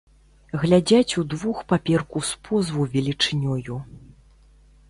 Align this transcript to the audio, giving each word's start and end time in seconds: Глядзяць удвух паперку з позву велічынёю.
Глядзяць 0.63 1.17
удвух 1.23 1.59
паперку 1.73 2.17
з 2.31 2.39
позву 2.47 2.89
велічынёю. 2.95 3.81